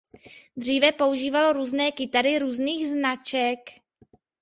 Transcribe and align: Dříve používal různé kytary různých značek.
Dříve 0.57 0.91
používal 0.91 1.53
různé 1.53 1.91
kytary 1.91 2.39
různých 2.39 2.87
značek. 2.89 3.59